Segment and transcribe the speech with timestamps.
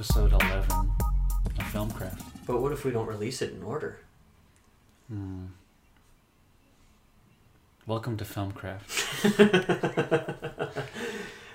[0.00, 2.22] episode 11 of Filmcraft.
[2.46, 3.98] But what if we don't release it in order?
[5.08, 5.44] Hmm.
[7.86, 8.80] Welcome to Filmcraft.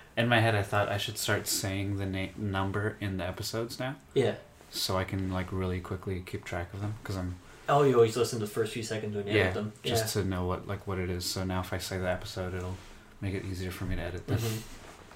[0.15, 3.79] in my head, I thought I should start saying the na- number in the episodes
[3.79, 4.35] now, Yeah.
[4.69, 6.93] so I can like really quickly keep track of them.
[7.01, 7.37] Because I'm
[7.67, 9.73] Oh, you always listen to the first few seconds when you yeah, edit them.
[9.81, 11.25] just to know what like what it is.
[11.25, 12.77] So now if I say the episode, it'll
[13.21, 14.37] make it easier for me to edit them.
[14.37, 14.61] Mhm.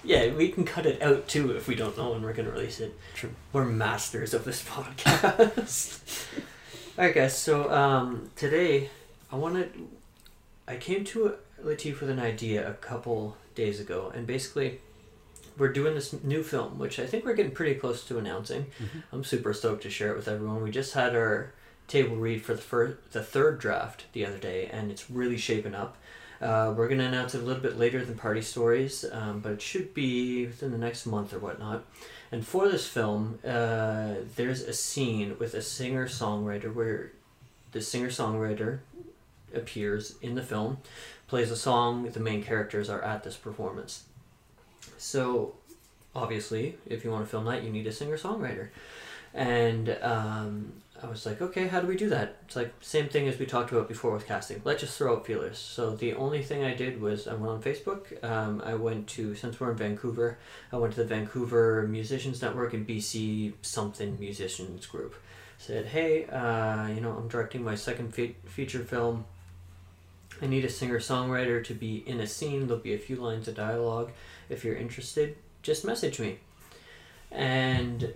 [0.02, 2.52] Yeah, we can cut it out too if we don't know when we're going to
[2.52, 2.98] release it.
[3.14, 3.30] True.
[3.52, 6.24] We're masters of this podcast.
[6.98, 8.90] Alright, guys, so um, today
[9.30, 9.72] I wanted.
[10.66, 14.80] I came to Latif with an idea a couple days ago, and basically,
[15.58, 18.66] we're doing this new film, which I think we're getting pretty close to announcing.
[18.80, 19.02] Mhm.
[19.12, 20.62] I'm super stoked to share it with everyone.
[20.62, 21.52] We just had our
[21.88, 25.74] table read for the first, the third draft the other day, and it's really shaping
[25.74, 25.96] up.
[26.40, 29.62] Uh, we're gonna announce it a little bit later than Party Stories, um, but it
[29.62, 31.84] should be within the next month or whatnot.
[32.32, 37.12] And for this film, uh, there's a scene with a singer songwriter where
[37.72, 38.78] the singer songwriter
[39.54, 40.78] appears in the film,
[41.26, 42.08] plays a song.
[42.08, 44.04] The main characters are at this performance.
[44.96, 45.54] So,
[46.14, 48.68] obviously, if you want to film that, you need a singer songwriter.
[49.34, 50.72] And um,
[51.02, 52.36] I was like, okay, how do we do that?
[52.44, 54.60] It's like same thing as we talked about before with casting.
[54.64, 55.58] Let's just throw out feelers.
[55.58, 58.22] So the only thing I did was I went on Facebook.
[58.22, 60.38] Um, I went to since we're in Vancouver,
[60.72, 65.14] I went to the Vancouver Musicians Network and BC something musicians group.
[65.58, 69.26] Said, hey, uh, you know, I'm directing my second fe- feature film.
[70.40, 72.66] I need a singer songwriter to be in a scene.
[72.66, 74.10] There'll be a few lines of dialogue.
[74.48, 76.38] If you're interested, just message me.
[77.30, 78.14] And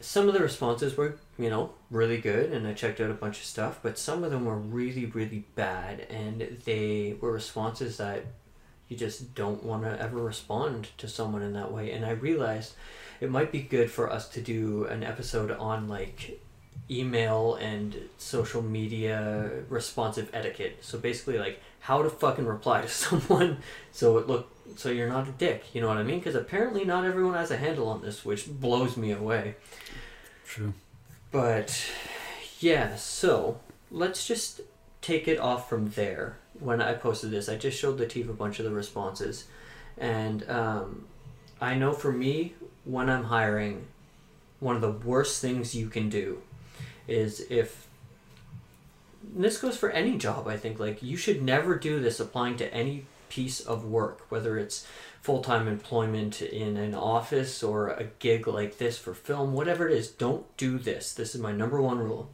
[0.00, 3.38] some of the responses were, you know, really good, and I checked out a bunch
[3.38, 8.24] of stuff, but some of them were really, really bad, and they were responses that
[8.88, 11.90] you just don't want to ever respond to someone in that way.
[11.90, 12.74] And I realized
[13.20, 16.40] it might be good for us to do an episode on like
[16.90, 20.78] email and social media responsive etiquette.
[20.82, 23.58] So basically, like how to fucking reply to someone
[23.92, 25.74] so it look so you're not a dick.
[25.74, 26.18] You know what I mean?
[26.18, 29.56] Because apparently not everyone has a handle on this, which blows me away.
[30.46, 30.74] True.
[31.36, 31.84] But
[32.60, 33.60] yeah, so
[33.90, 34.62] let's just
[35.02, 36.38] take it off from there.
[36.58, 39.44] When I posted this, I just showed Latif a bunch of the responses,
[39.98, 41.04] and um,
[41.60, 42.54] I know for me,
[42.84, 43.84] when I'm hiring,
[44.60, 46.40] one of the worst things you can do
[47.06, 47.86] is if
[49.22, 50.48] this goes for any job.
[50.48, 54.56] I think like you should never do this applying to any piece of work, whether
[54.56, 54.86] it's
[55.26, 59.92] full time employment in an office or a gig like this for film, whatever it
[59.98, 61.12] is, don't do this.
[61.12, 62.30] This is my number one rule.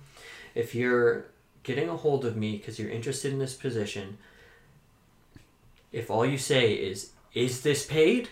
[0.55, 1.25] If you're
[1.63, 4.19] getting a hold of me because you're interested in this position,
[5.91, 8.29] if all you say is, Is this paid?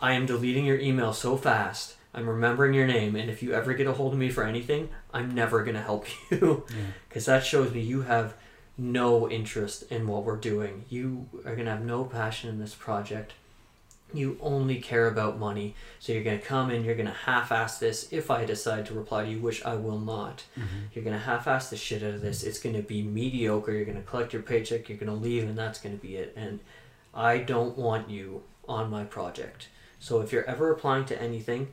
[0.00, 1.96] I am deleting your email so fast.
[2.14, 4.90] I'm remembering your name, and if you ever get a hold of me for anything,
[5.12, 6.64] I'm never going to help you.
[6.70, 6.76] Yeah.
[7.08, 8.34] Because that shows me you have
[8.78, 10.84] no interest in what we're doing.
[10.88, 13.32] You are going to have no passion in this project.
[14.14, 15.74] You only care about money.
[15.98, 18.86] So you're going to come and you're going to half ass this if I decide
[18.86, 20.44] to reply to you, which I will not.
[20.56, 20.64] Mhm.
[20.94, 22.42] You're going to half ass the shit out of this.
[22.44, 23.72] It's going to be mediocre.
[23.72, 24.88] You're going to collect your paycheck.
[24.88, 26.32] You're going to leave, and that's going to be it.
[26.36, 26.60] And
[27.12, 29.68] I don't want you on my project.
[29.98, 31.72] So if you're ever applying to anything,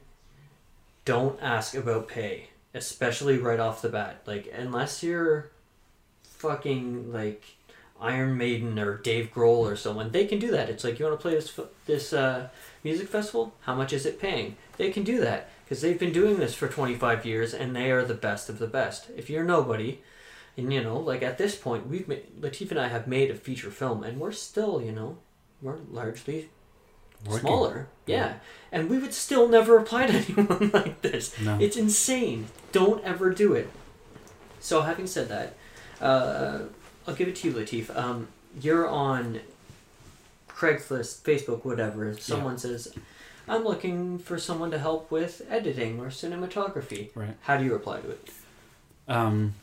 [1.05, 4.21] don't ask about pay, especially right off the bat.
[4.25, 5.51] Like, unless you're
[6.23, 7.44] fucking like
[8.03, 10.69] Iron Maiden or Dave Grohl or someone, they can do that.
[10.69, 12.49] It's like you want to play this this uh,
[12.83, 13.53] music festival.
[13.61, 14.57] How much is it paying?
[14.77, 17.91] They can do that because they've been doing this for twenty five years and they
[17.91, 19.07] are the best of the best.
[19.15, 20.01] If you're nobody,
[20.57, 23.35] and you know, like at this point, we've made, Latif and I have made a
[23.35, 25.17] feature film, and we're still, you know,
[25.61, 26.49] we're largely
[27.25, 27.39] Working.
[27.39, 27.87] smaller.
[28.05, 28.15] Yeah.
[28.17, 28.33] Yeah.
[28.71, 31.39] and we would still never apply to anyone like this.
[31.39, 31.57] No.
[31.59, 32.47] It's insane.
[32.73, 33.69] Don't ever do it.
[34.59, 35.55] So, having said that,
[36.01, 36.59] uh,
[37.07, 37.95] I'll give it to you, Latif.
[37.95, 38.27] Um,
[38.61, 39.41] you're on
[40.50, 42.15] Craigslist, Facebook, whatever.
[42.17, 42.94] Someone says,
[43.47, 47.09] I'm looking for someone to help with editing or cinematography.
[47.15, 47.35] Right.
[47.41, 48.29] How do you reply to it?
[49.07, 49.55] Um,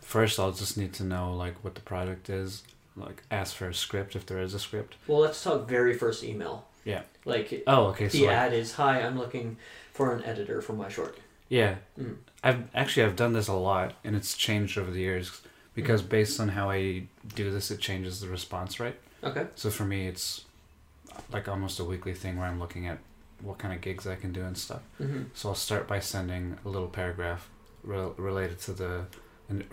[0.00, 2.62] first, I'll just need to know like what the project is.
[2.96, 4.96] Like, ask for a script if there is a script.
[5.06, 6.66] Well, let's talk very first email.
[6.84, 7.02] Yeah.
[7.24, 8.08] Like, Oh, okay.
[8.08, 9.56] So the like, ad is Hi, I'm looking
[9.92, 11.18] for an editor for my short.
[11.48, 12.16] yeah, Mm.
[12.42, 15.40] I've actually I've done this a lot, and it's changed over the years
[15.80, 17.04] because based on how I
[17.34, 18.96] do this, it changes the response rate.
[19.22, 19.46] Okay.
[19.54, 20.44] So for me, it's
[21.32, 22.98] like almost a weekly thing where I'm looking at
[23.42, 24.82] what kind of gigs I can do and stuff.
[25.00, 25.22] Mm-hmm.
[25.34, 27.48] So I'll start by sending a little paragraph
[27.84, 29.04] rel- related to the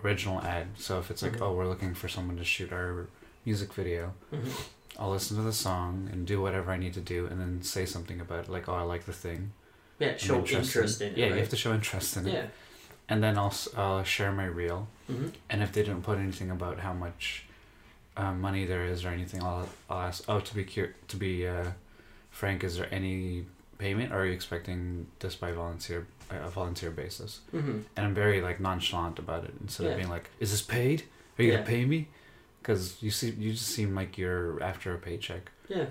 [0.04, 0.68] original ad.
[0.78, 1.42] So if it's like, Mhm.
[1.42, 3.08] oh, we're looking for someone to shoot our
[3.46, 4.50] music video, Mm-hmm.
[4.98, 7.86] I'll listen to the song and do whatever I need to do, and then say
[7.86, 9.52] something about it, like, oh, I like the thing.
[10.00, 11.18] Yeah, show interested interest in it.
[11.18, 11.34] Yeah, right?
[11.34, 12.34] you have to show interest in it.
[12.34, 12.46] Yeah.
[13.08, 14.88] And then I'll uh, share my reel.
[15.08, 17.46] hmm And if they didn't put anything about how much
[18.18, 20.24] uh, money there is or anything, I'll, I'll ask.
[20.28, 21.72] Oh, to be cur- to be uh,
[22.32, 23.46] frank, is there any
[23.78, 24.12] payment?
[24.12, 27.42] Or are you expecting this by volunteer a volunteer basis?
[27.52, 29.92] hmm And I'm very like nonchalant about it instead Yeah.
[29.92, 31.04] of being like, "Is this paid?
[31.38, 31.58] Are you Yeah.
[31.58, 32.08] gonna pay me?"
[32.62, 35.52] Because you see, you just seem like you're after a paycheck.
[35.68, 35.86] Yeah.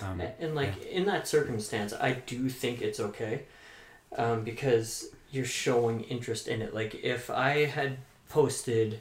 [0.00, 3.44] Um, and like in that circumstance, I do think it's okay,
[4.16, 6.72] um, because you're showing interest in it.
[6.74, 7.96] Like if I had
[8.28, 9.00] posted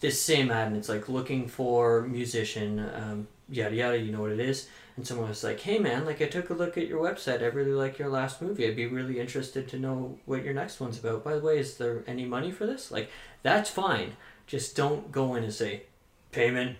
[0.00, 4.32] this same ad and it's like looking for musician, um, yada yada, you know what
[4.32, 7.00] it is, and someone was like, "Hey man, like I took a look at your
[7.02, 7.42] website.
[7.42, 8.66] I really like your last movie.
[8.66, 11.24] I'd be really interested to know what your next one's about.
[11.24, 12.90] By the way, is there any money for this?
[12.90, 13.08] Like
[13.42, 14.16] that's fine.
[14.48, 15.84] Just don't go in and say
[16.32, 16.76] payment."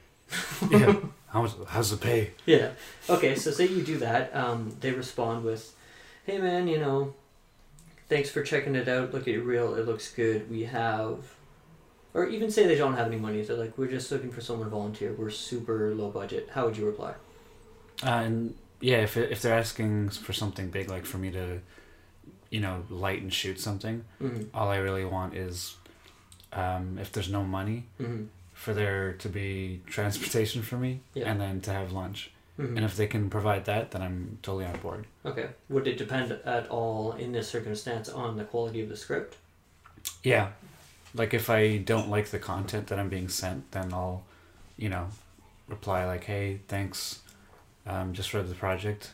[0.70, 0.96] yeah.
[1.28, 1.52] How much?
[1.69, 2.32] How's the pay?
[2.44, 2.73] Yeah.
[3.08, 4.35] Okay, so say you do that.
[4.37, 5.75] Um, they respond with,
[6.26, 7.14] "Hey man, you know,
[8.12, 9.12] thanks for checking it out.
[9.14, 9.75] Look at your reel.
[9.75, 10.50] It looks good.
[10.50, 11.19] We have."
[12.14, 13.41] Or even say they don't have any money.
[13.43, 15.14] They're like, "We're just looking for someone to volunteer.
[15.14, 17.14] We're super low budget." How would you reply?
[18.05, 21.61] Uh, and yeah, if if they're asking for something big, like for me to,
[22.50, 24.43] you know, light and shoot something, Mm-hmm.
[24.55, 25.76] all I really want is,
[26.53, 28.25] um, if there's no money, Mm-hmm.
[28.53, 31.31] for there to be transportation for me, Yeah.
[31.31, 32.31] and then to have lunch.
[32.58, 32.76] Mm-hmm.
[32.76, 35.06] And if they can provide that, then I'm totally on board.
[35.25, 35.49] Okay.
[35.70, 39.37] Would it depend at all in this circumstance on the quality of the script?
[40.22, 40.49] Yeah,
[41.14, 44.25] like if I don't like the content that I'm being sent, then I'll,
[44.76, 45.08] you know,
[45.69, 47.20] reply like, "Hey, thanks,
[47.87, 49.12] um, just read the project.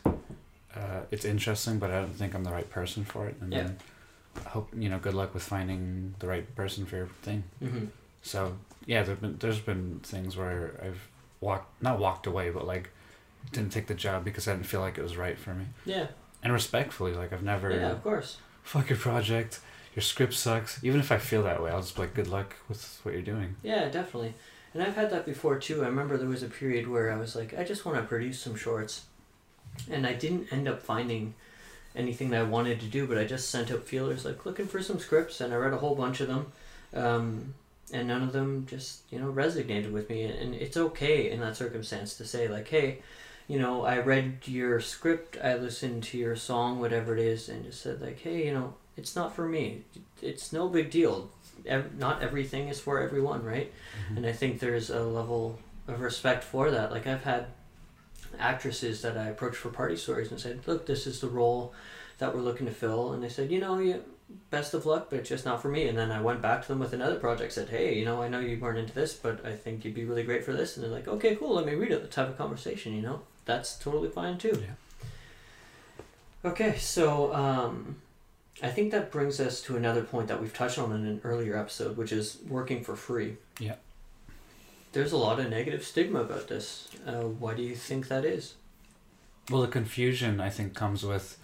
[0.75, 3.63] Uh, it's interesting, but I don't think I'm the right person for it." And Yeah.
[3.63, 3.77] then
[4.47, 7.43] hope you know, good luck with finding the right person for your thing.
[7.63, 7.85] Mm-hmm.
[8.21, 11.07] So yeah, there's been there's been things where I've
[11.41, 12.89] walked not walked away, but like
[13.51, 15.65] didn't take the job because I didn't feel like it was right for me.
[15.85, 16.07] Yeah.
[16.43, 18.37] And respectfully, like I've never Yeah, of course.
[18.63, 19.59] fuck your project,
[19.95, 20.83] your script sucks.
[20.83, 23.23] Even if I feel that way, I'll just be like good luck with what you're
[23.23, 23.55] doing.
[23.63, 24.33] Yeah, definitely.
[24.73, 25.83] And I've had that before too.
[25.83, 28.39] I remember there was a period where I was like, I just want to produce
[28.39, 29.05] some shorts.
[29.89, 31.33] And I didn't end up finding
[31.95, 34.81] anything that I wanted to do, but I just sent out feelers like looking for
[34.81, 36.51] some scripts and I read a whole bunch of them.
[36.93, 37.53] Um,
[37.91, 40.23] and none of them just, you know, resonated with me.
[40.25, 42.99] And it's okay in that circumstance to say, like, hey,
[43.49, 47.65] you know, I read your script, I listened to your song, whatever it is, and
[47.65, 49.81] just said, like, hey, you know, it's not for me.
[50.21, 51.31] It's no big deal.
[51.97, 53.73] Not everything is for everyone, right?
[54.05, 54.17] Mm-hmm.
[54.17, 55.57] And I think there's a level
[55.87, 56.91] of respect for that.
[56.91, 57.47] Like I've had
[58.37, 61.73] actresses that I approached for party stories and said, "Look, this is the role
[62.19, 64.03] that we're looking to fill," and they said, "You know, you,
[64.51, 66.67] best of luck, but it's just not for me." And then I went back to
[66.67, 69.45] them with another project, said, "Hey, you know, I know you weren't into this, but
[69.45, 71.73] I think you'd be really great for this," and they're like, "Okay, cool, let me
[71.73, 74.61] read it." The type of conversation, you know, that's totally fine too.
[74.61, 76.49] Yeah.
[76.51, 77.97] Okay, so um,
[78.63, 81.57] I think that brings us to another point that we've touched on in an earlier
[81.57, 83.35] episode, which is working for free.
[83.59, 83.75] Yeah.
[84.93, 86.87] There's a lot of negative stigma about this.
[87.05, 88.53] Uh, why do you think that is?
[89.49, 91.37] Well, the confusion I think comes with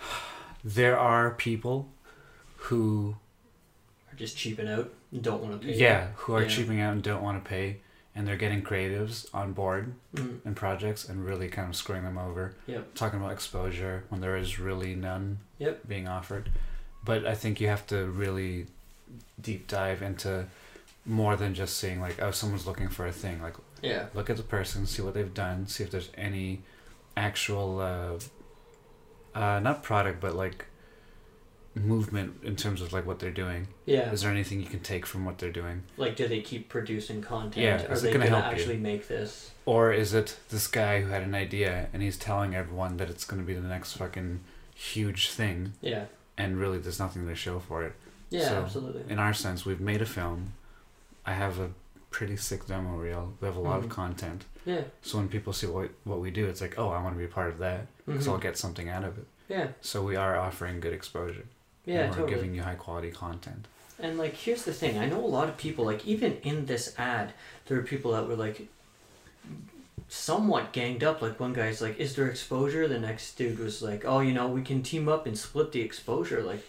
[0.64, 1.88] there are people
[2.56, 3.16] who
[4.12, 5.74] are just cheaping out and don't want to pay?
[5.76, 6.48] yeah who are Yeah.
[6.48, 7.78] cheaping out and don't want to pay,
[8.16, 12.16] and they're getting creatives on board Mm, in projects and really kind of screwing them
[12.18, 12.54] over.
[12.66, 12.94] Yep.
[12.94, 15.86] Talking about exposure when there is really none Yep.
[15.86, 16.50] being offered.
[17.04, 18.66] But I think you have to really
[19.40, 20.46] deep dive into
[21.04, 23.40] more than just seeing like, oh, someone's looking for a thing.
[23.42, 24.06] Like, yeah.
[24.14, 26.62] look at the person, see what they've done, see if there's any
[27.16, 28.18] actual, uh,
[29.38, 30.64] uh, not product, but like
[31.76, 33.68] movement in terms of like what they're doing.
[33.84, 34.10] Yeah.
[34.10, 35.82] Is there anything you can take from what they're doing?
[35.96, 37.64] Like, do they keep producing content?
[37.64, 38.60] Yeah, Are is it they gonna gonna help you?
[38.60, 39.50] actually make this?
[39.66, 43.24] Or is it this guy who had an idea and he's telling everyone that it's
[43.24, 44.40] going to be the next fucking
[44.74, 46.04] huge thing Yeah.
[46.38, 47.92] and really there's nothing to show for it?
[48.30, 49.04] Yeah, So, absolutely.
[49.08, 50.52] In our sense, we've made a film.
[51.24, 51.70] I have a
[52.10, 53.34] pretty sick demo reel.
[53.40, 53.84] We have a lot Mhm.
[53.84, 54.44] of content.
[54.64, 54.82] Yeah.
[55.02, 57.24] So when people see what what we do, it's like, oh, I want to be
[57.24, 58.32] a part of that because Mhm.
[58.32, 59.26] I'll get something out of it.
[59.48, 59.68] Yeah.
[59.80, 61.44] So we are offering good exposure.
[61.86, 62.34] Yeah, and we're totally.
[62.34, 63.66] giving you high quality content.
[63.98, 65.84] And like, here's the thing: I know a lot of people.
[65.84, 67.32] Like, even in this ad,
[67.66, 68.68] there were people that were like,
[70.08, 71.22] somewhat ganged up.
[71.22, 74.48] Like, one guy's like, "Is there exposure?" The next dude was like, "Oh, you know,
[74.48, 76.66] we can team up and split the exposure." Like,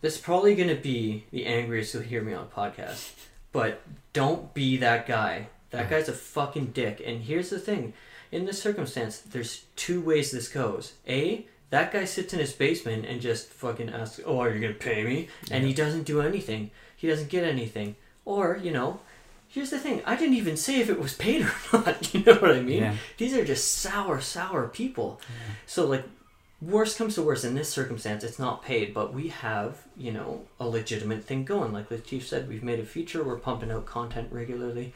[0.00, 3.12] this is probably gonna be the angriest you'll hear me on a podcast.
[3.52, 5.48] But don't be that guy.
[5.70, 7.02] That guy's a fucking dick.
[7.04, 7.92] And here's the thing:
[8.30, 10.94] in this circumstance, there's two ways this goes.
[11.06, 14.74] A that guy sits in his basement and just fucking asks, "Oh, are you gonna
[14.74, 16.70] pay me?" and he doesn't do anything.
[16.94, 17.96] He doesn't get anything.
[18.26, 19.00] Or, you know,
[19.48, 22.12] here's the thing I didn't even say if it was paid or not.
[22.12, 22.82] You know what I mean?
[22.82, 22.96] yeah.
[23.16, 25.18] These are just sour, sour people.
[25.64, 26.04] So, like,
[26.60, 30.42] worst comes to worst in this circumstance it's not paid but we have you know
[30.60, 34.28] a legitimate thing going like Latif said we've made a feature we're pumping out content
[34.30, 34.94] regularly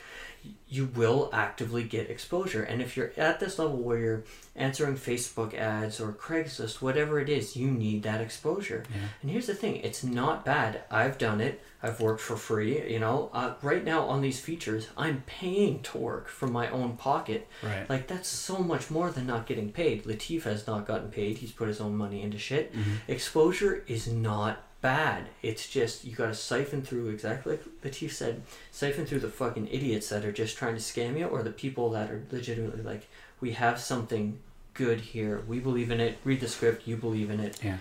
[0.68, 4.24] you will actively get exposure and if you're at this level where you're
[4.56, 9.00] answering facebook ads or craigslist whatever it is you need that exposure Yeah.
[9.22, 12.98] and here's the thing it's not bad i've done it i've worked for free you
[12.98, 17.46] know uh, right now on these features i'm paying to work from my own pocket
[17.62, 17.88] Right.
[17.88, 20.04] like that's so much more than not getting paid.
[20.04, 21.38] Latif has not gotten paid.
[21.38, 22.74] He's put his own money into shit.
[22.74, 22.98] Mhm.
[23.08, 25.28] Exposure is not bad.
[25.42, 30.08] It's just you gotta siphon through exactly like Latif said, siphon through the fucking idiots
[30.10, 33.08] that are just trying to scam you or the people that are legitimately like,
[33.40, 34.38] we have something
[34.74, 35.42] good here.
[35.48, 36.18] We believe in it.
[36.24, 37.58] Read the script, you believe in it.
[37.62, 37.78] Yeah.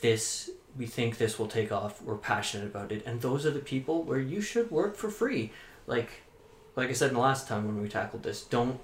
[0.00, 2.00] This we think this will take off.
[2.02, 3.04] We're passionate about it.
[3.04, 5.52] And those are the people where you should work for free.
[5.86, 6.22] Like
[6.76, 8.78] like I said in the last time when we tackled this, don't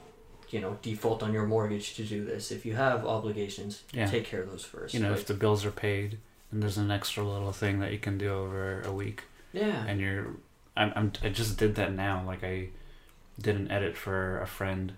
[0.51, 2.51] you know default on your mortgage to do this.
[2.51, 4.07] If you have obligations, Yeah.
[4.07, 4.95] take care of those first.
[4.95, 6.19] You know, Like, if the bills are paid
[6.55, 10.01] and there's an extra little thing that you can do over a week, yeah, and
[10.01, 10.29] you're,
[10.77, 12.23] I'm, I'm, I just did that now.
[12.25, 12.69] Like I
[13.41, 14.93] did an edit for a friend,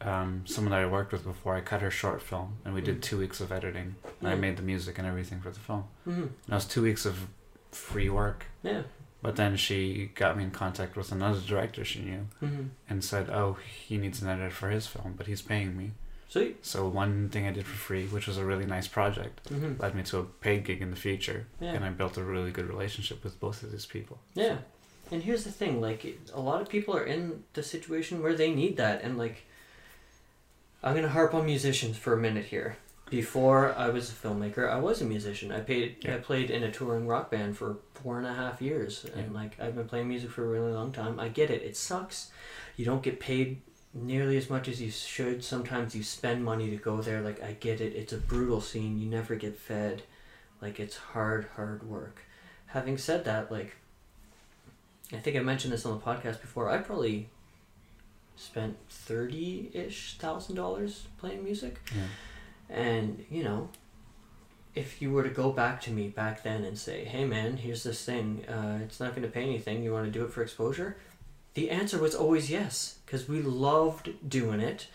[0.00, 1.56] um, someone that I worked with before.
[1.56, 3.02] I cut her short film, and we did Mhm.
[3.02, 3.96] two weeks of editing.
[4.20, 5.84] And I made the music and everything for the film.
[6.04, 7.26] hmm And that was two weeks of
[7.72, 8.46] free work.
[8.62, 8.82] yeah,
[9.22, 13.28] But then she got me in contact with another director she knew hmm and said,
[13.28, 13.54] "Oh,
[13.88, 15.90] he needs an edit for his film, but he's paying me."
[16.30, 19.74] Sweet, So one thing I did for free, which was a really nice project, hmm
[19.78, 21.72] led me to a paid gig in the future, yeah.
[21.72, 24.18] and I built a really good relationship with both of these people.
[24.34, 24.58] Yeah.
[25.10, 28.54] And here's the thing, like a lot of people are in the situation where they
[28.54, 29.44] need that and like
[30.82, 32.76] I'm going to harp on musicians for a minute here.
[33.10, 35.50] Before I was a filmmaker, I was a musician.
[35.50, 39.04] I paid I played in a touring rock band for four and a half years
[39.16, 41.18] and like I've been playing music for a really long time.
[41.18, 41.62] I get it.
[41.62, 42.30] It sucks.
[42.76, 45.42] You don't get paid nearly as much as you should.
[45.44, 47.20] Sometimes you spend money to go there.
[47.20, 47.94] Like I get it.
[47.94, 48.98] It's a brutal scene.
[48.98, 50.02] You never get fed.
[50.60, 52.20] Like it's hard, hard work.
[52.66, 53.76] Having said that, like
[55.12, 56.68] I think I mentioned this on the podcast before.
[56.70, 57.28] I probably
[58.36, 62.76] spent thirty ish thousand dollars playing music, Yeah.
[62.76, 63.68] and you know,
[64.74, 67.82] if you were to go back to me back then and say, "Hey, man, here's
[67.82, 68.44] this thing.
[68.46, 69.82] Uh, it's not going to pay anything.
[69.82, 70.96] You want to do it for exposure?"
[71.54, 74.86] The answer was always yes, because we loved doing it.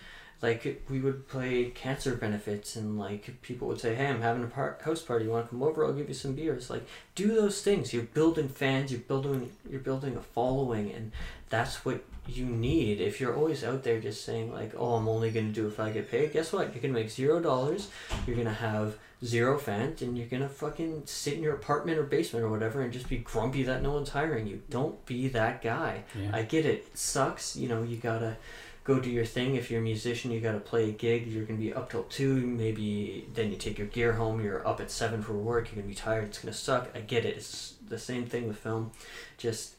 [0.45, 4.47] Like we would play cancer benefits, and like people would say, "Hey, I'm having a
[4.47, 5.25] par- house party.
[5.25, 5.83] You want to come over?
[5.83, 6.85] I'll give you some beers." Like
[7.15, 7.93] do those things.
[7.93, 8.91] You're building fans.
[8.91, 9.51] You're building.
[9.67, 11.11] You're building a following, and
[11.49, 13.01] that's what you need.
[13.01, 15.89] If you're always out there just saying like, "Oh, I'm only gonna do if I
[15.89, 16.73] get paid," guess what?
[16.73, 17.89] You're gonna make zero dollars.
[18.27, 22.45] You're gonna have zero fans, and you're gonna fucking sit in your apartment or basement
[22.45, 24.61] or whatever and just be grumpy that no one's hiring you.
[24.69, 26.03] Don't be that guy.
[26.13, 26.29] Yeah.
[26.33, 26.85] I get it.
[26.85, 27.55] It sucks.
[27.55, 28.37] You know, you gotta
[28.85, 29.55] go do your thing.
[29.55, 31.27] If you're a musician, you gotta play a gig.
[31.27, 32.35] You're gonna be up till two.
[32.47, 34.41] Maybe then you take your gear home.
[34.41, 35.67] You're up at seven for work.
[35.67, 36.25] You're gonna be tired.
[36.25, 36.89] It's gonna suck.
[36.95, 37.35] I get it.
[37.35, 38.91] It's the same thing with film.
[39.37, 39.73] Just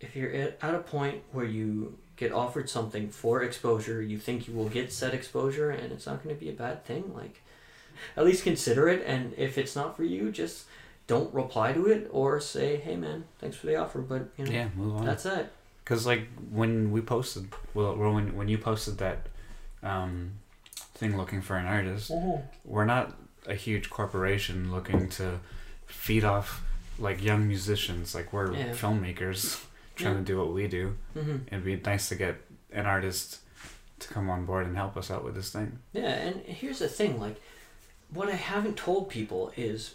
[0.00, 4.46] if you're at, at a point where you get offered something for exposure, you think
[4.46, 7.12] you will get said exposure, and it's not gonna be a bad thing.
[7.14, 7.40] Like,
[8.18, 9.02] at least consider it.
[9.06, 10.66] And if it's not for you, just
[11.06, 14.52] don't reply to it or say, "Hey, man, thanks for the offer," but you know.
[14.52, 15.06] Yeah, move on.
[15.06, 15.50] That's it.
[15.84, 19.26] Because like when we posted, well, when when you posted that
[19.82, 20.32] um,
[20.94, 22.10] thing looking for an artist,
[22.64, 23.14] we're not
[23.46, 25.40] a huge corporation looking to
[25.86, 26.62] feed off
[26.98, 28.14] like young musicians.
[28.14, 28.72] Like we're Yeah.
[28.72, 29.62] filmmakers
[29.96, 30.18] trying Yeah.
[30.20, 30.96] to do what we do.
[31.14, 32.36] hmm It'd be nice to get
[32.72, 33.38] an artist
[34.00, 35.78] to come on board and help us out with this thing.
[35.92, 37.40] Yeah, and here's the thing like,
[38.12, 39.94] what I haven't told people is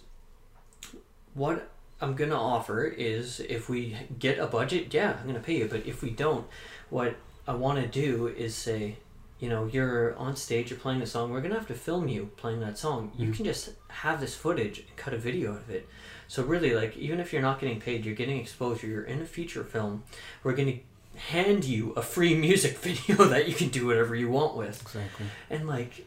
[1.34, 1.70] what
[2.02, 5.68] I'm gonna offer is if we get a budget, yeah, I'm gonna pay you.
[5.68, 6.46] But if we don't,
[6.90, 7.16] what
[7.48, 8.98] I want to do is say,
[9.40, 11.32] you know, you're on stage, you're playing a song.
[11.32, 13.12] We're gonna have to film you playing that song.
[13.18, 13.36] You Mhm.
[13.36, 15.88] can just have this footage and cut a video out of it.
[16.28, 18.88] So really, like, even if you're not getting paid, you're getting exposure.
[18.88, 20.04] You're in a feature film.
[20.44, 20.80] We're gonna
[21.16, 24.82] hand you a free music video that you can do whatever you want with.
[24.82, 25.28] Exactly.
[25.50, 26.06] And like,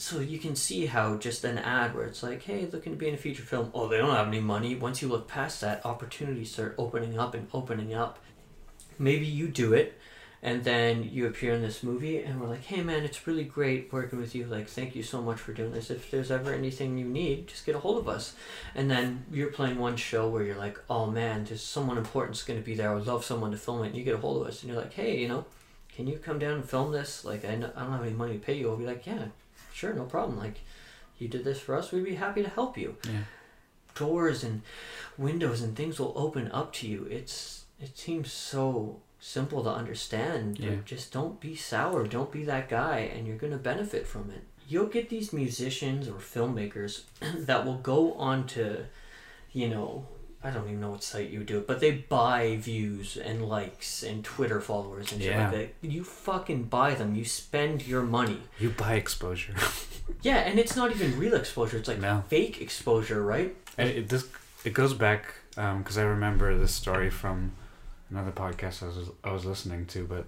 [0.00, 3.08] so you can see how just an ad where it's like, hey, looking to be
[3.08, 3.70] in a feature film.
[3.74, 4.74] Oh, they don't have any money.
[4.74, 8.18] Once you look past that, opportunities start opening up and opening up.
[8.98, 9.98] Maybe you do it,
[10.42, 13.92] and then you appear in this movie, and we're like, hey, man, it's really great
[13.92, 14.46] working with you.
[14.46, 15.90] Like, thank you so much for doing this.
[15.90, 18.34] If there's ever anything you need, just get a hold of us.
[18.74, 22.58] And then you're playing one show where you're like, oh man, there's someone important's going
[22.58, 22.90] to be there.
[22.90, 23.88] I would love someone to film it.
[23.88, 25.44] And you get a hold of us, and you're like, hey, you know,
[25.94, 27.22] can you come down and film this?
[27.22, 28.70] Like, I, know, I don't have any money to pay you.
[28.70, 29.26] I'll be like, yeah,
[29.72, 30.38] sure, no problem.
[30.38, 30.60] Like,
[31.18, 32.96] you did this for us, we'd be happy to help you.
[33.04, 33.24] Yeah.
[33.94, 34.62] Doors and
[35.18, 37.06] windows and things will open up to you.
[37.10, 40.58] It's it seems so simple to understand.
[40.58, 40.76] Yeah.
[40.84, 42.06] just don't be sour.
[42.06, 44.44] Don't be that guy, and you're gonna benefit from it.
[44.68, 47.02] you'll get these musicians or filmmakers
[47.46, 48.84] that will go on to,
[49.52, 50.06] you know,
[50.42, 53.46] I don't even know what site you would do it, but they buy views and
[53.46, 55.50] likes and Twitter followers and shit Yeah.
[55.50, 55.88] like that.
[55.90, 57.14] You fucking buy them.
[57.14, 58.40] You spend your money.
[58.58, 59.54] You buy exposure.
[60.22, 61.76] Yeah, and it's not even real exposure.
[61.78, 62.24] It's like No.
[62.28, 63.54] fake exposure, right?
[63.78, 64.26] And it, this
[64.64, 67.52] it goes back because I remember this story from
[68.10, 70.24] another podcast I was I was listening to, but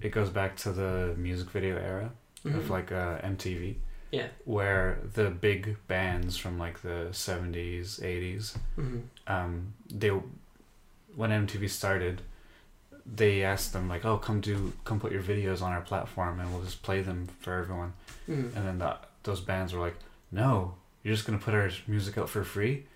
[0.00, 2.12] it goes back to the music video era
[2.44, 2.68] of Mhm.
[2.70, 3.78] like uh, MTV,
[4.10, 4.28] Yeah.
[4.44, 9.02] where the big bands from like the seventies, eighties, Mhm.
[9.26, 10.10] um, they
[11.14, 12.22] when MTV started,
[13.04, 16.52] they asked them like, "Oh, come do come put your videos on our platform, and
[16.52, 17.92] we'll just play them for everyone."
[18.28, 18.54] Mhm.
[18.56, 19.96] And then the, those bands were like,
[20.30, 22.86] "No, you're just gonna put our music out for free?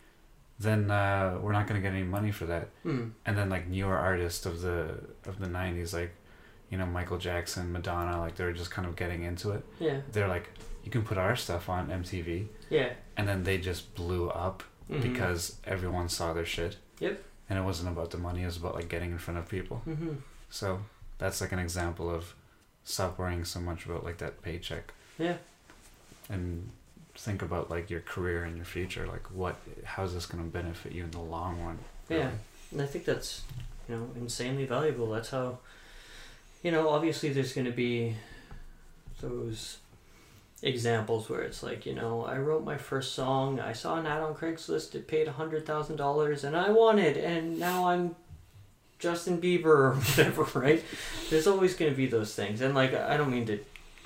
[0.59, 3.13] Then uh, we're not gonna get any money for that." Mhm.
[3.27, 6.13] And then like newer artists of the of the '90s, like
[6.71, 9.65] you know Michael Jackson, Madonna, like they were just kind of getting into it.
[9.79, 10.01] Yeah.
[10.13, 10.49] They're like,
[10.85, 12.93] "You can put our stuff on MTV," Yeah.
[13.17, 15.03] and then they just blew up Mhm.
[15.03, 16.77] because everyone saw their shit.
[17.01, 17.23] Yep.
[17.49, 19.83] And it wasn't about the money; it was about like getting in front of people.
[19.87, 20.19] Mhm.
[20.51, 20.83] So
[21.19, 22.35] that's like an example of
[22.85, 24.93] stop worrying so much about like that paycheck.
[25.19, 25.37] Yeah.
[26.29, 26.71] And
[27.15, 29.07] think about like your career and your future.
[29.07, 31.79] Like what how's this gonna benefit you in the long run?
[32.09, 32.31] Yeah.
[32.71, 33.43] And I think that's,
[33.89, 35.11] you know, insanely valuable.
[35.11, 35.59] That's how,
[36.63, 38.17] you know, obviously there's going to be
[39.21, 39.79] those
[40.63, 44.23] examples where it's like, you know, I wrote my first song, I saw an ad
[44.23, 48.15] on Craigslist, it paid $100,000, and I won it, and now I'm
[48.99, 50.83] Justin Bieber or whatever, right?
[51.31, 52.61] There's always going to be those things.
[52.61, 53.59] And, like, I don't mean to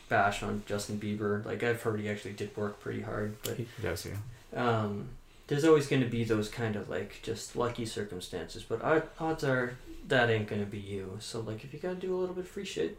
[0.09, 1.45] bash on Justin Bieber.
[1.45, 4.59] Like, I've heard he actually did work pretty hard, but Yes, yeah.
[4.81, 5.09] um,
[5.49, 9.45] there's always going to be those kind of like just lucky circumstances, but od- odds
[9.45, 9.77] are
[10.09, 11.19] that ain't going to be you.
[11.21, 12.97] So like if you got to do a little bit of free shit,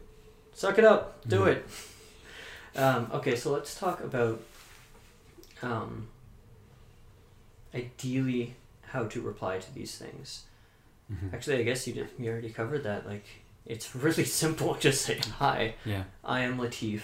[0.54, 1.46] suck it up, do Mhm.
[1.48, 1.66] it.
[2.76, 4.40] Um, okay, so let's talk about
[5.62, 6.08] um,
[7.74, 8.54] ideally
[8.88, 10.44] how to reply to these things.
[11.12, 11.32] Mhm.
[11.34, 12.08] Actually, I guess you did.
[12.18, 13.06] You already covered that.
[13.06, 13.24] Like
[13.66, 14.74] it's really simple.
[14.74, 15.74] Just say hi.
[15.84, 16.04] Yeah.
[16.24, 17.02] I am Latif.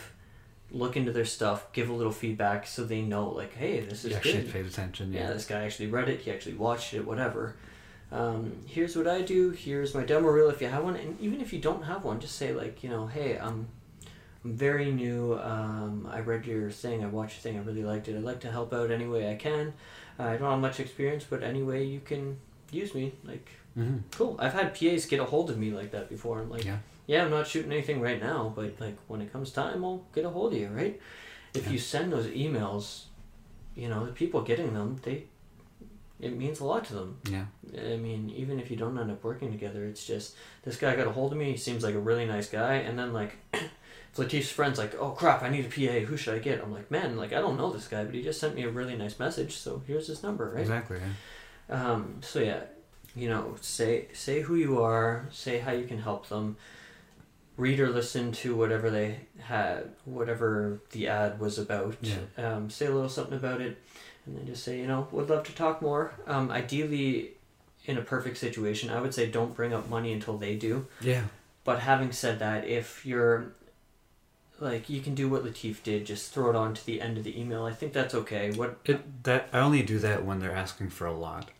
[0.70, 4.10] Look into their stuff, give a little feedback so they know, like, hey, this is
[4.10, 4.52] You actually good.
[4.52, 5.32] paid attention, Yeah, yeah.
[5.32, 6.20] this guy actually read it.
[6.20, 7.06] He actually watched it.
[7.06, 7.54] Whatever.
[8.10, 9.50] Um, here's what I do.
[9.50, 10.48] Here's my demo reel.
[10.48, 12.88] If you have one, and even if you don't have one, just say like, you
[12.90, 13.68] know, hey, I'm,
[14.44, 15.38] I'm very new.
[15.38, 17.02] Um, I read your thing.
[17.02, 17.58] I watched your thing.
[17.58, 18.16] I really liked it.
[18.16, 19.72] I'd like to help out any way I can.
[20.18, 22.36] I don't have much experience, but any way you can
[22.70, 24.36] use me, like, hmm cool.
[24.38, 26.40] I've had PAs get a hold of me like that before.
[26.40, 26.78] I'm like, yeah.
[27.06, 30.24] yeah, I'm not shooting anything right now, but like when it comes time, I'll get
[30.24, 31.00] a hold of you, right?
[31.54, 31.72] If Yeah.
[31.72, 33.04] you send those emails,
[33.74, 35.24] you know, the people getting them, they,
[36.20, 37.18] it means a lot to them.
[37.28, 37.46] Yeah.
[37.76, 41.06] I mean, even if you don't end up working together, it's just this guy got
[41.08, 41.50] a hold of me.
[41.52, 43.36] He seems like a really nice guy, and then like.
[44.14, 46.06] if Latif's friends like, oh crap, I need a PA.
[46.06, 46.62] Who should I get?
[46.62, 48.70] I'm like, man, like I don't know this guy, but he just sent me a
[48.70, 50.60] really nice message, so here's his number, right?
[50.60, 50.98] Exactly,
[51.68, 51.92] yeah.
[51.92, 52.60] Um, so yeah,
[53.16, 56.56] you know, say say who you are, say how you can help them.
[57.56, 61.96] Read or listen to whatever they had, whatever the ad was about.
[62.00, 62.16] Yeah.
[62.36, 63.80] Um, say a little something about it,
[64.26, 66.12] and then just say, you know, would love to talk more.
[66.26, 67.34] Um, ideally,
[67.84, 70.86] in a perfect situation, I would say don't bring up money until they do.
[71.00, 71.22] Yeah.
[71.62, 73.52] But having said that, if you're
[74.64, 77.24] like you can do what Latif did, just throw it on to the end of
[77.24, 77.64] the email.
[77.64, 78.50] I think that's okay.
[78.52, 78.78] What?
[78.84, 81.50] It that I only do that when they're asking for a lot.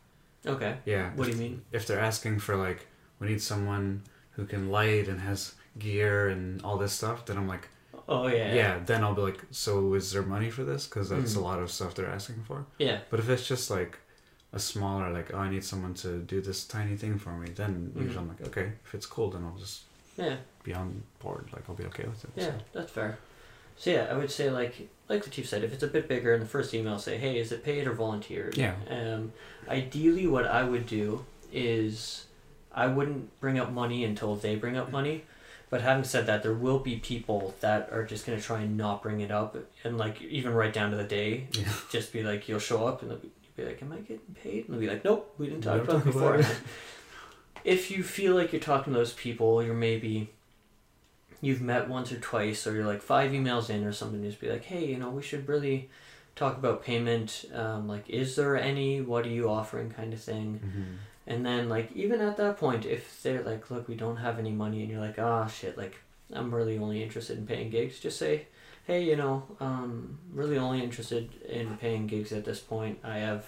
[0.47, 0.77] Okay.
[0.85, 1.11] Yeah.
[1.15, 1.63] What do you mean?
[1.73, 2.87] If they're asking for like
[3.21, 7.47] we need someone who can light and has gear and all this stuff, then I'm
[7.49, 7.69] like,
[8.09, 8.53] Oh yeah.
[8.55, 8.79] yeah.
[8.85, 10.87] Then I'll be like, so is there money for this?
[10.87, 11.39] Because that's Mm.
[11.39, 12.67] a lot of stuff they're asking for.
[12.79, 12.99] Yeah.
[13.11, 13.99] But if it's just like
[14.53, 17.93] a smaller, like, oh, I need someone to do this tiny thing for me, then
[17.97, 18.03] Mhm.
[18.03, 19.83] usually I'm like, okay, if it's cool, then I'll just
[20.17, 20.37] Yeah.
[20.65, 21.47] Be on board.
[21.53, 22.31] Like, I'll be okay with it.
[22.35, 22.53] Yeah, So.
[22.73, 23.19] that's fair.
[23.77, 26.41] So yeah, I would say like like Latif said, if it's a bit bigger in
[26.41, 28.51] the first email, say, hey, is it paid or volunteer?
[28.57, 28.75] Yeah.
[28.89, 29.33] Um,
[29.69, 32.27] ideally, what I would do is
[32.73, 35.25] I wouldn't bring up money until they bring up money.
[35.71, 39.03] But having said that, there will be people that are just gonna try and not
[39.03, 41.65] bring it up, and like even right down to the day, Yeah.
[41.91, 44.37] just be like, you'll show up and they'll be, you'll be like, am I getting
[44.41, 44.67] paid?
[44.67, 46.35] And they'll be like, nope, we didn't talk Never about it talk before.
[46.37, 46.57] about it.
[47.65, 50.31] if you feel like you're talking to those people, you're maybe
[51.45, 54.51] you've met once or twice, or you're like five emails in or something, just be
[54.51, 55.91] like, hey, you know, we should really
[56.37, 57.45] talk about payment.
[57.55, 59.01] Um, like, is there any?
[59.01, 59.91] What are you offering?
[59.91, 60.61] Kind of thing.
[60.65, 60.97] Mhm.
[61.27, 64.51] And then, like, even at that point, if they're like, look, we don't have any
[64.51, 65.97] money, and you're like, ah, shit, like,
[66.33, 68.47] I'm really only interested in paying gigs, just say,
[68.87, 72.99] hey, you know, um, really only interested in paying gigs at this point.
[73.03, 73.47] I have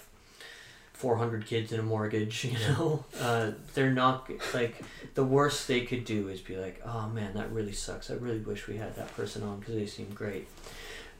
[0.97, 3.05] 400 kids and a mortgage, you know?
[3.21, 4.83] Uh, they're not, like,
[5.15, 8.11] the worst they could do is be like, oh man, that really sucks.
[8.11, 10.49] I really wish we had that person on because they seem great.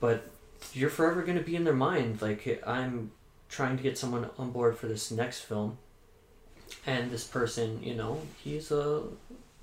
[0.01, 0.31] But
[0.73, 2.21] you're forever going to be in their mind.
[2.23, 3.13] Like I'm
[3.49, 5.79] trying to get someone on board for this next film,
[6.87, 9.03] and this person, you know, he's a,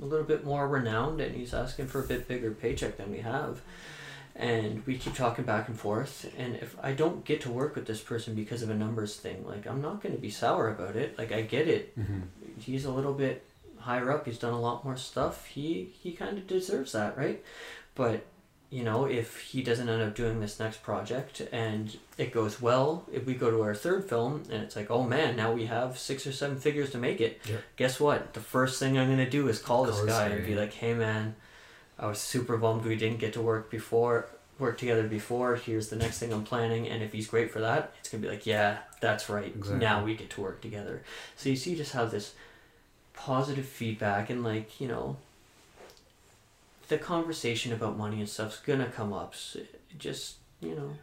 [0.02, 3.20] a little bit more renowned, and he's asking for a bit bigger paycheck than we
[3.20, 3.62] have.
[4.36, 7.86] And we keep talking back and forth, and if I don't get to work with
[7.86, 10.96] this person because of a numbers thing, like I'm not going to be sour about
[10.96, 11.18] it.
[11.20, 12.22] Like I get it, Mm-hmm.
[12.60, 13.44] he's a little bit
[13.78, 14.26] higher up.
[14.26, 15.46] He's done a lot more stuff.
[15.46, 17.44] He he kind of deserves that, right?
[17.94, 18.26] But
[18.72, 23.06] you know, if he doesn't end up doing this next project and it goes well,
[23.14, 25.96] if we go to our third film and it's like, oh man, now we have
[26.00, 27.40] six or seven figures to make it.
[27.48, 27.62] Yep.
[27.76, 28.34] Guess what?
[28.34, 30.56] The first thing I'm gonna do is call, this Call this guy guy, and be
[30.56, 31.36] like, hey man,
[32.00, 34.28] I was super bummed we didn't get to work before
[34.60, 35.56] work together before.
[35.56, 38.30] Here's the next thing I'm planning, and if he's great for that, it's gonna be
[38.30, 39.48] like, yeah, that's right.
[39.48, 39.80] Exactly.
[39.80, 41.04] Now we get to work together.
[41.36, 42.34] So you see just how this
[43.14, 45.16] positive feedback and like you know
[46.88, 49.60] the conversation about money and stuff's gonna come up so
[49.98, 50.94] just you know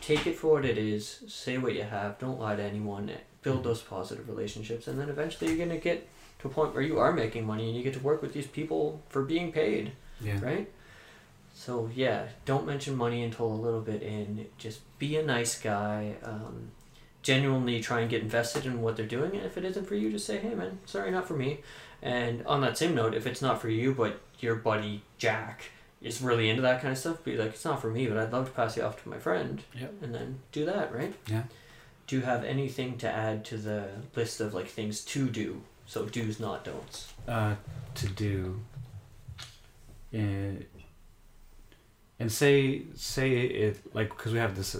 [0.00, 3.16] take it for what it is say what you have don't lie to anyone eh,
[3.42, 3.68] build mm-hmm.
[3.68, 6.08] those positive relationships and then eventually you're gonna get
[6.42, 8.46] to a point where you are making money and you get to work with these
[8.46, 10.38] people for being paid Yeah.
[10.44, 10.68] right
[11.54, 16.14] so yeah don't mention money until a little bit in just be a nice guy
[16.24, 16.70] um,
[17.22, 20.10] genuinely try and get invested in what they're doing and if it isn't for you
[20.10, 21.60] just say hey man sorry not for me
[22.02, 26.20] and on that same note if it's not for you but your buddy jack is
[26.20, 28.46] really into that kind of stuff be like it's not for me but i'd love
[28.46, 29.94] to pass you off to my friend Yep.
[30.02, 31.44] and then do that right Yeah.
[32.08, 36.06] do you have anything to add to the list of like things to do so
[36.06, 37.54] do's not don'ts uh,
[37.94, 38.58] to do
[40.12, 40.64] and,
[42.18, 44.76] and say say it like because we have this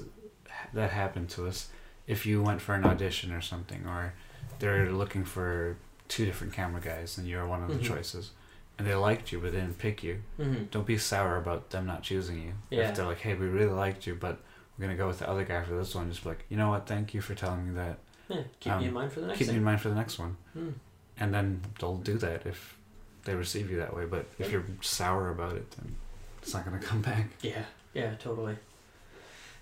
[0.73, 1.69] that happened to us
[2.07, 4.15] if you went for an audition or something or
[4.59, 5.77] they're looking for
[6.09, 7.85] two different camera guys and you're one of the Mhm.
[7.85, 8.31] choices
[8.79, 10.65] and they liked you but they didn't pick you mm-hmm.
[10.71, 12.89] don't be sour about them not choosing you Yeah.
[12.89, 14.39] if they're like hey we really liked you but
[14.79, 16.71] we're gonna go with the other guy for this one just be like you know
[16.71, 17.99] what thank you for telling me that
[18.29, 19.95] yeah, keep me in Um, mind for the next keep me in mind for the
[19.95, 20.71] next one Hmm.
[21.19, 22.77] And then they'll do that if
[23.25, 24.07] they receive you that way.
[24.07, 25.95] But if you're sour about it, then
[26.41, 27.29] it's not gonna come back.
[27.41, 28.57] Yeah, yeah, totally.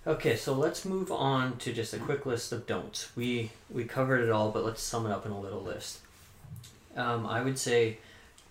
[0.07, 3.15] Okay, so let's move on to just a quick list of don'ts.
[3.15, 6.01] We we covered it all, but let's sum it up in a little list.
[6.97, 7.99] Um, I would say,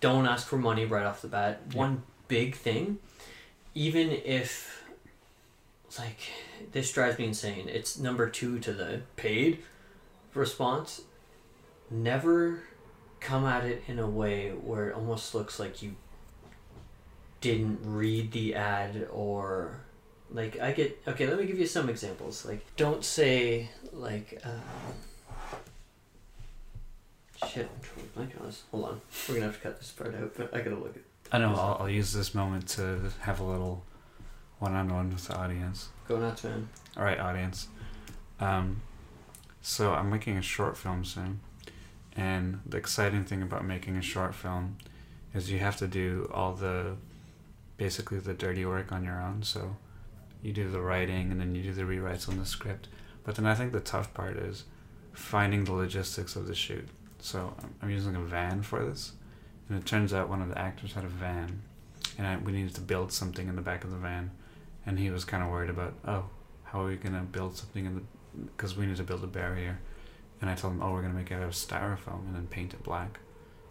[0.00, 1.60] don't ask for money right off the bat.
[1.70, 1.78] Yeah.
[1.78, 2.98] One big thing,
[3.74, 4.84] even if,
[5.98, 6.18] like,
[6.72, 7.68] this drives me insane.
[7.68, 9.58] It's number two to the paid
[10.32, 11.02] response.
[11.90, 12.62] Never
[13.20, 15.94] come at it in a way where it almost looks like you
[17.40, 19.80] didn't read the ad or
[20.30, 25.56] like I get okay let me give you some examples like don't say like uh,
[27.46, 29.90] shit I'm trying to blank on this hold on we're gonna have to cut this
[29.90, 31.02] part out but I gotta look at
[31.32, 31.54] I know.
[31.54, 33.84] I'll, I'll use this moment to have a little
[34.58, 35.88] one-on-one with the audience.
[36.08, 37.68] go nuts man All right, audience.
[38.40, 38.82] Um,
[39.62, 41.40] so I'm making a short film soon,
[42.16, 44.76] and the exciting thing about making a short film
[45.34, 46.96] is you have to do all the
[47.76, 49.42] basically the dirty work on your own.
[49.42, 49.76] So
[50.42, 52.88] you do the writing and then you do the rewrites on the script.
[53.24, 54.64] But then I think the tough part is
[55.12, 56.88] finding the logistics of the shoot.
[57.20, 59.12] So I'm- using a van for this,
[59.68, 61.60] and it turns out one of the actors had a van,
[62.16, 64.30] and I, we needed to build something in the back of the van,
[64.86, 66.30] and he was kind of worried about oh
[66.64, 68.02] how are we gonna build something in the
[68.56, 69.80] because we need to build a barrier
[70.40, 72.74] and i told him oh we're gonna make it out of styrofoam and then paint
[72.74, 73.20] it black.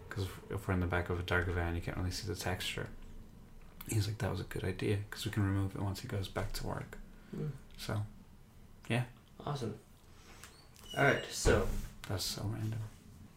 [0.08, 2.34] Because if we're in the back of a dark van you can't really see the
[2.34, 2.88] texture.
[3.88, 6.28] He's like that was a good idea because we can remove it once he goes
[6.28, 6.98] back to work.
[7.34, 8.02] Hmm, so
[8.88, 9.04] yeah.
[9.46, 9.74] awesome.
[10.98, 11.66] All right so
[12.08, 12.80] that's so random.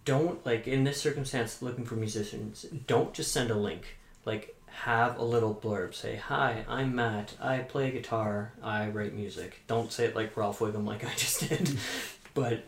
[0.06, 3.98] don't like in this circumstance looking for musicians don't just send a link.
[4.26, 5.93] Like have a little blurb.
[5.93, 7.36] Say hi i'm matt.
[7.39, 8.54] I play guitar.
[8.63, 9.62] I write music.
[9.67, 11.78] Don't say it like ralph wiggum like i just did.
[12.36, 12.63] But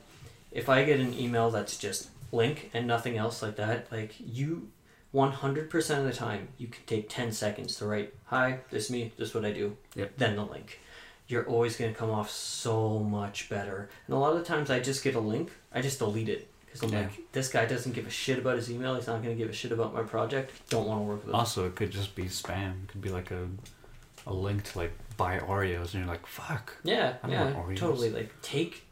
[0.56, 4.70] if i get an email that's just link and nothing else like that like you
[5.14, 9.12] 100% of the time you can take 10 seconds to write hi this is me
[9.18, 10.14] this is what i do Yep.
[10.18, 10.80] then the link
[11.28, 14.70] you're always going to come off so much better and a lot of the times
[14.70, 17.02] i just get a link i just delete it because i'm Yeah.
[17.04, 19.50] like this guy doesn't give a shit about his email he's not going to give
[19.50, 22.14] a shit about my project don't want to work with him also it could just
[22.16, 23.48] be spam it could be like a
[24.28, 27.78] a link to like buy oreos and you're like fuck yeah yeah want Oreos.
[27.78, 28.84] totally like take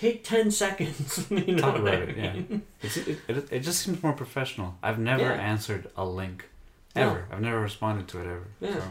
[0.00, 2.58] take 10 seconds you know Talk about it, yeah.
[2.82, 5.32] it's, it, it, it just seems more professional i've never Yeah.
[5.32, 6.48] answered a link
[6.94, 7.02] No.
[7.10, 8.74] ever i've never responded to it ever Yeah.
[8.74, 8.82] so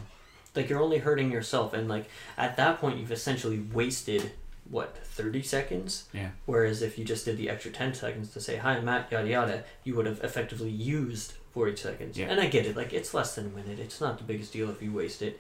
[0.56, 4.32] like you're only hurting yourself and like at that point you've essentially wasted
[4.70, 8.58] what 30 seconds yeah whereas if you just did the extra 10 seconds to say
[8.58, 12.28] hi matt yada yada you would have effectively used 40 seconds Yeah.
[12.32, 14.70] and i get it like it's less than a minute it's not the biggest deal
[14.70, 15.40] if you waste it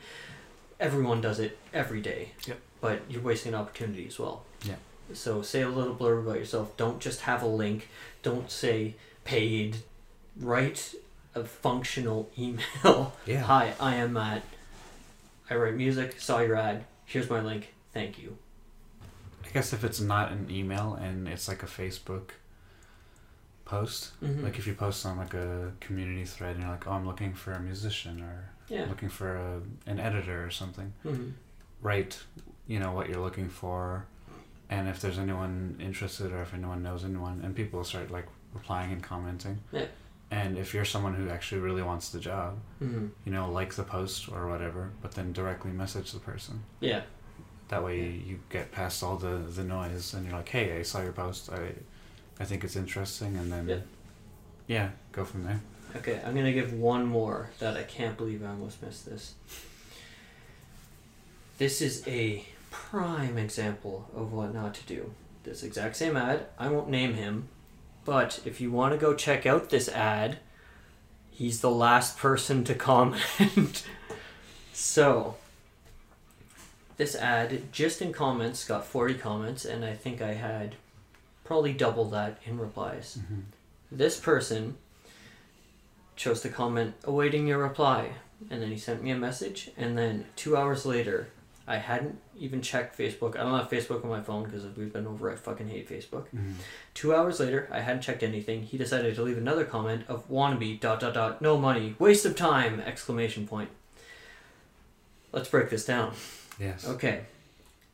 [0.79, 2.31] everyone does it every day.
[2.45, 2.59] Yep.
[2.81, 4.43] But you're wasting an opportunity as well.
[4.65, 4.75] Yeah.
[5.13, 6.75] So say a little blurb about yourself.
[6.77, 7.89] Don't just have a link.
[8.23, 9.77] Don't say paid.
[10.37, 10.95] Write
[11.33, 13.13] a functional email.
[13.25, 13.41] Yeah.
[13.43, 14.43] Hi, I am Matt.
[15.49, 16.19] I write music.
[16.19, 16.85] Saw your ad.
[17.05, 17.73] Here's my link.
[17.93, 18.37] Thank you.
[19.45, 22.31] I guess if it's not an email and it's like a Facebook
[23.63, 24.43] post, Mhm.
[24.43, 27.33] like if you post on like a community thread and you're like, oh, I'm looking
[27.33, 28.85] for a musician or Yeah.
[28.89, 31.29] looking for a, an editor or something, hmm
[31.81, 32.23] write,
[32.67, 34.07] you know, what you're looking for,
[34.69, 38.91] and if there's anyone interested or if anyone knows anyone, and people start like replying
[38.91, 39.59] and commenting.
[39.71, 39.85] Yeah.
[40.31, 43.83] And if you're someone who actually really wants the job, hmm you know, like the
[43.83, 46.63] post or whatever, but then directly message the person.
[46.79, 47.01] Yeah.
[47.69, 51.01] That way you get past all the, the noise and you're like, hey, I saw
[51.01, 51.49] your post.
[51.51, 51.73] I
[52.39, 53.37] I think it's interesting.
[53.37, 53.79] And then, Yeah.
[54.67, 55.61] yeah, go from there.
[55.95, 59.35] Okay, I'm gonna give one more that I can't believe I almost missed this.
[61.57, 62.45] This is a
[62.89, 65.11] prime example of what not to do.
[65.43, 67.47] This exact same ad, I won't name him,
[68.03, 70.39] but if you want to go check out this ad,
[71.31, 73.85] he's the last person to comment.
[74.73, 75.35] so,
[76.97, 80.75] this ad, just in comments, got 40 comments, and I think I had
[81.43, 83.19] probably double that in replies.
[83.21, 83.41] Mm-hmm.
[83.91, 84.77] This person
[86.15, 88.11] chose to comment awaiting your reply
[88.49, 91.27] and then he sent me a message and then two hours later
[91.67, 95.07] i hadn't even checked facebook i don't have facebook on my phone because we've been
[95.07, 96.53] over i fucking hate facebook Mm-hmm.
[96.93, 100.79] two hours later i hadn't checked anything he decided to leave another comment of wannabe
[100.79, 103.69] dot dot dot no money waste of time exclamation point
[105.31, 106.13] let's break this down
[106.57, 106.87] Yes.
[106.87, 107.23] Okay.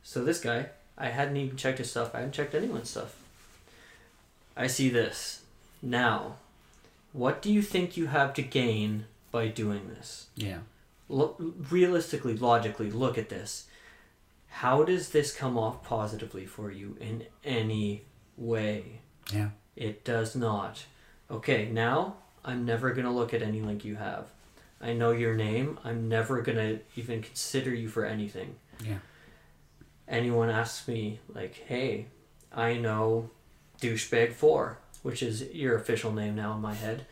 [0.04, 2.14] So this guy, I hadn't even checked his stuff.
[2.14, 3.16] I hadn't checked anyone's stuff.
[4.56, 5.42] I see this.
[5.82, 6.36] Now,
[7.12, 10.26] what do you think you have to gain by doing this?
[10.36, 10.58] Yeah.
[11.12, 11.36] Lo-
[11.70, 13.66] realistically, logically, look at this.
[14.48, 18.04] How does this come off positively for you in any
[18.36, 19.00] way?
[19.32, 19.50] Yeah.
[19.76, 20.84] It does not.
[21.30, 24.26] Okay, now I'm never going to look at any link you have.
[24.80, 25.78] I know your name.
[25.84, 28.56] I'm never going to even consider you for anything.
[28.82, 28.98] Yeah.
[30.08, 32.06] Anyone asks me, like, hey,
[32.50, 33.30] I know
[33.80, 37.06] Douchebag4, which is your official name now in my head.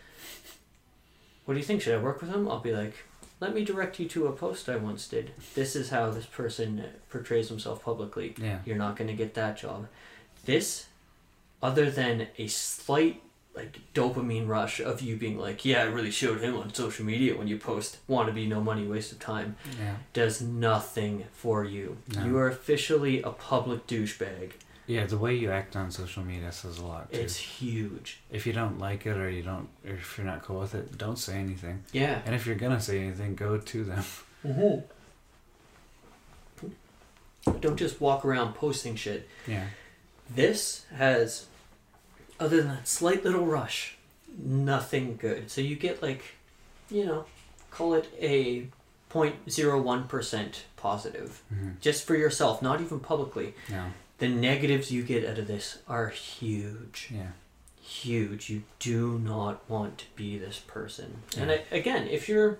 [1.44, 1.82] What do you think?
[1.82, 2.48] Should I work with him?
[2.48, 2.94] I'll be like,
[3.40, 5.32] let me direct you to a post I once did.
[5.54, 8.34] This is how this person portrays himself publicly.
[8.40, 8.58] Yeah.
[8.64, 9.88] You're not going to get that job.
[10.44, 10.86] This,
[11.62, 13.22] other than a slight
[13.54, 17.36] like dopamine rush of you being like, yeah, I really showed him on social media
[17.36, 19.96] when you post want to be no money, waste of time, Yeah.
[20.12, 21.96] does nothing for you.
[22.14, 22.24] No.
[22.24, 24.52] You are officially a public douchebag.
[24.90, 25.06] Yeah.
[25.06, 27.20] The way you act on social media says a lot too.
[27.20, 28.20] It's huge.
[28.30, 30.98] if you don't like it or you don't, or if you're not cool with it,
[30.98, 31.84] don't say anything.
[31.92, 32.22] Yeah.
[32.26, 34.04] And if you're gonna say anything, go to them.
[34.42, 34.80] Mm-hmm.
[37.60, 39.28] Don't just walk around posting shit.
[39.46, 39.66] Yeah.
[40.34, 41.46] This has,
[42.38, 43.98] other than that slight little rush,
[44.38, 45.50] nothing good.
[45.50, 46.22] So you get like,
[46.90, 47.26] you know,
[47.70, 48.68] call it a
[49.10, 51.42] 0.01% positive.
[51.52, 51.70] Mm-hmm.
[51.80, 53.54] Just for yourself, not even publicly.
[53.68, 53.90] Yeah.
[54.20, 57.08] The negatives you get out of this are huge.
[57.12, 57.32] Yeah.
[57.82, 58.48] Huge.
[58.50, 61.22] You do not want to be this person.
[61.36, 62.58] And I, again, if you're,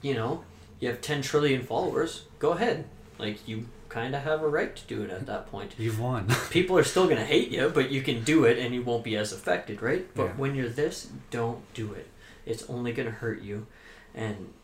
[0.00, 0.44] you know,
[0.80, 2.86] you have 10 trillion followers, go ahead.
[3.18, 5.74] Like, you kind of have a right to do it at that point.
[5.76, 6.26] You've won.
[6.50, 9.16] people are still gonna hate you, but you can do it and you won't be
[9.16, 10.06] as affected, right?
[10.14, 10.32] But Yeah.
[10.32, 12.08] when you're this, don't do it.
[12.46, 13.66] It's only gonna hurt you,
[14.14, 14.54] and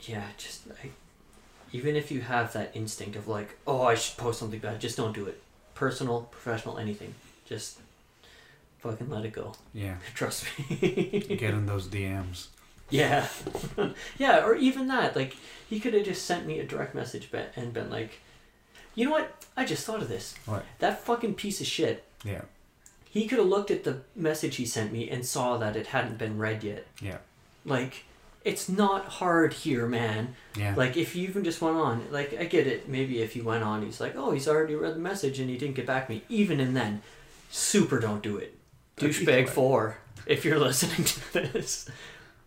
[0.00, 0.90] yeah, just I,
[1.74, 4.96] even if you have that instinct of like, oh, I should post something bad, just
[4.96, 5.42] don't do it.
[5.74, 7.12] Personal, professional, anything,
[7.46, 7.80] just
[8.78, 9.54] fucking let it go.
[9.72, 9.96] yeah.
[10.14, 11.24] Trust me.
[11.36, 12.46] Get in those DMs.
[12.90, 13.26] Yeah,
[14.18, 15.16] yeah, or even that.
[15.16, 15.36] Like
[15.68, 18.20] he could have just sent me a direct message and been like,
[18.94, 19.44] you know what?
[19.56, 20.36] I just thought of this.
[20.46, 20.64] What?
[20.78, 22.04] That fucking piece of shit.
[22.24, 22.42] Yeah.
[23.10, 26.18] He could have looked at the message he sent me and saw that it hadn't
[26.18, 26.86] been read yet.
[27.00, 27.18] Yeah.
[27.64, 28.04] Like,
[28.44, 30.36] it's not hard here, man.
[30.54, 30.74] Yeah.
[30.76, 32.88] Like, if you even just went on, like, I get it.
[32.88, 35.56] Maybe if he went on, he's like, oh, he's already read the message and he
[35.56, 36.22] didn't get back to me.
[36.28, 37.00] Even and then,
[37.50, 38.56] super don't do it.
[38.98, 39.48] Douchebag.
[39.48, 41.88] 4, if you're listening to this,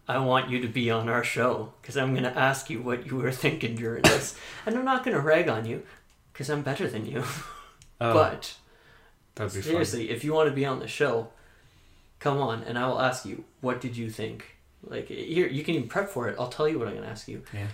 [0.07, 3.07] I want you to be on our show because I'm going to ask you what
[3.07, 4.37] you were thinking during this.
[4.65, 5.81] and I'm not going to rag on you
[6.31, 7.23] because I'm better than you.
[8.01, 8.55] oh, but.
[9.33, 9.71] that'd be fun.
[9.71, 11.29] Seriously, if you want to be on the show,
[12.19, 14.56] come on, and I will ask you, what did you think?
[14.83, 16.35] Like here, you can even prep for it.
[16.39, 17.43] I'll tell you what I'm gonna ask you.
[17.53, 17.67] Yeah.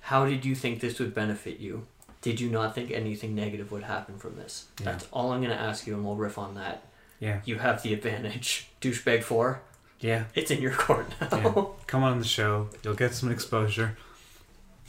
[0.00, 1.86] How did you think this would benefit you?
[2.22, 4.66] Did you not think anything negative would happen from this?
[4.78, 4.92] Yeah.
[4.92, 6.84] That's all I'm gonna ask you, and we'll riff on that.
[7.18, 7.40] Yeah.
[7.44, 9.62] You have the advantage, douchebag four.
[10.00, 10.24] Yeah.
[10.34, 11.28] It's in your court now.
[11.32, 11.64] Yeah.
[11.86, 12.70] Come on the show.
[12.82, 13.96] You'll get some exposure.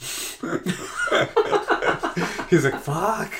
[2.48, 3.32] He's like, fuck.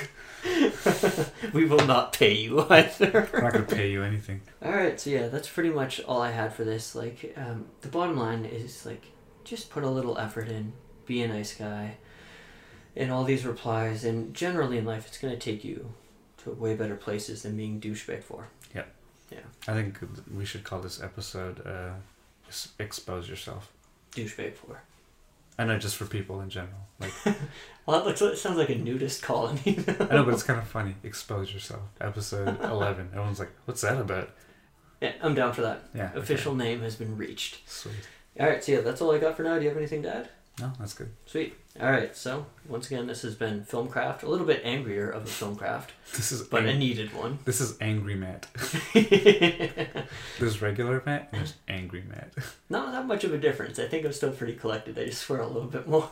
[1.53, 3.29] we will not pay you either.
[3.33, 4.41] I'm not gonna pay you anything.
[4.63, 6.95] All right, so yeah, that's pretty much all I had for this.
[6.95, 9.03] Like, um, the bottom line is like,
[9.43, 10.73] just put a little effort in,
[11.05, 11.97] be a nice guy,
[12.95, 15.93] and all these replies, and generally in life, it's gonna take you
[16.37, 18.47] to way better places than being douchebag for.
[18.75, 18.93] Yep.
[19.31, 19.39] Yeah.
[19.67, 19.97] I think
[20.33, 21.93] we should call this episode uh,
[22.79, 23.71] "Expose Yourself."
[24.11, 24.83] Douchebag for.
[25.57, 26.87] I know, just for people in general.
[26.99, 27.11] Like,
[27.85, 28.21] Well, that looks.
[28.21, 29.77] It sounds like a nudist colony.
[29.87, 30.95] I know, but it's kind of funny.
[31.03, 31.81] Expose yourself.
[31.99, 33.09] Episode eleven.
[33.11, 34.29] Everyone's like, "What's that about?"
[35.01, 35.83] yeah, I'm down for that.
[35.93, 36.09] Yeah.
[36.11, 36.19] okay.
[36.19, 37.67] Official name has been reached.
[37.69, 37.93] Sweet.
[38.39, 39.55] All right, so yeah, that's all I got for now.
[39.57, 40.29] Do you have anything to add?
[40.59, 41.09] No, that's good.
[41.25, 41.55] Sweet.
[41.81, 44.21] All right, so once again, this has been Filmcraft.
[44.21, 47.39] A little bit angrier of a Filmcraft, This is but a needed one.
[47.45, 48.45] this is angry Matt.
[50.39, 52.33] There's regular Matt and there's angry Matt.
[52.69, 53.79] Not that much of a difference.
[53.79, 54.99] I think I'm still pretty collected.
[54.99, 56.07] I just swear a little bit more.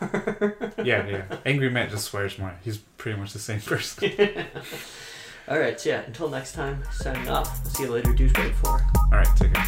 [0.83, 1.25] yeah, yeah.
[1.45, 2.55] Angry Matt just swears more.
[2.63, 4.11] He's pretty much the same person.
[5.47, 7.63] All right, so yeah, until next time, signing off.
[7.67, 8.71] See you later, douchebag 4.
[8.71, 9.67] All right, take care.